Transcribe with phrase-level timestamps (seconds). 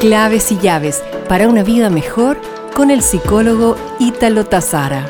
[0.00, 2.40] Claves y llaves para una vida mejor
[2.74, 5.06] con el psicólogo Ítalo Tazara.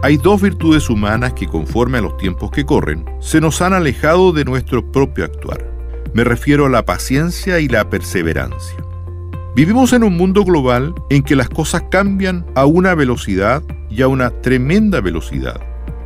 [0.00, 4.30] Hay dos virtudes humanas que conforme a los tiempos que corren, se nos han alejado
[4.30, 5.68] de nuestro propio actuar.
[6.14, 8.76] Me refiero a la paciencia y la perseverancia.
[9.56, 14.08] Vivimos en un mundo global en que las cosas cambian a una velocidad y a
[14.08, 15.60] una tremenda velocidad,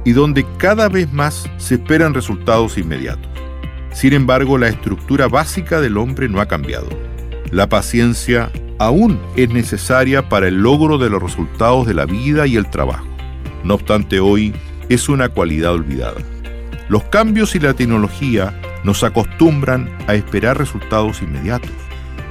[0.07, 3.39] y donde cada vez más se esperan resultados inmediatos.
[3.93, 6.88] Sin embargo, la estructura básica del hombre no ha cambiado.
[7.51, 12.56] La paciencia aún es necesaria para el logro de los resultados de la vida y
[12.56, 13.06] el trabajo.
[13.64, 14.55] No obstante, hoy
[14.88, 16.20] es una cualidad olvidada.
[16.88, 21.70] Los cambios y la tecnología nos acostumbran a esperar resultados inmediatos.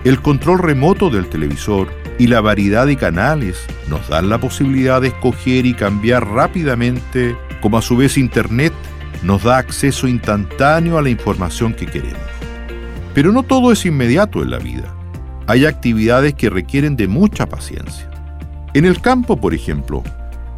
[0.04, 5.10] El control remoto del televisor y la variedad de canales nos dan la posibilidad de
[5.10, 8.74] escoger y cambiar rápidamente, como a su vez Internet
[9.24, 12.20] nos da acceso instantáneo a la información que queremos.
[13.14, 14.94] Pero no todo es inmediato en la vida.
[15.48, 18.10] Hay actividades que requieren de mucha paciencia.
[18.74, 20.04] En el campo, por ejemplo,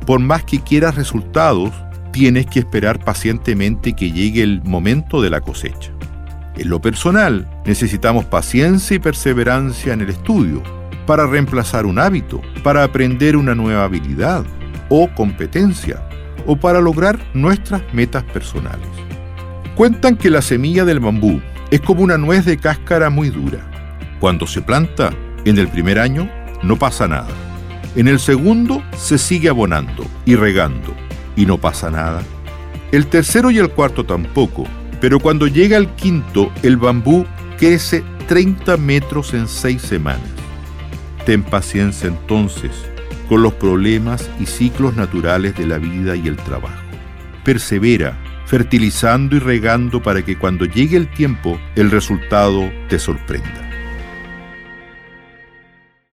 [0.05, 1.71] por más que quieras resultados,
[2.11, 5.91] tienes que esperar pacientemente que llegue el momento de la cosecha.
[6.58, 10.61] En lo personal, necesitamos paciencia y perseverancia en el estudio
[11.08, 14.45] para reemplazar un hábito, para aprender una nueva habilidad
[14.89, 16.05] o competencia
[16.45, 18.88] o para lograr nuestras metas personales.
[19.75, 23.59] Cuentan que la semilla del bambú es como una nuez de cáscara muy dura.
[24.20, 25.11] Cuando se planta,
[25.45, 26.30] en el primer año
[26.61, 27.30] no pasa nada.
[27.95, 30.94] En el segundo se sigue abonando y regando
[31.36, 32.22] y no pasa nada.
[32.92, 34.66] El tercero y el cuarto tampoco,
[35.00, 37.26] pero cuando llega el quinto, el bambú
[37.58, 40.22] crece 30 metros en seis semanas.
[41.26, 42.72] Ten paciencia entonces
[43.31, 46.83] con los problemas y ciclos naturales de la vida y el trabajo.
[47.45, 53.70] Persevera, fertilizando y regando para que cuando llegue el tiempo el resultado te sorprenda.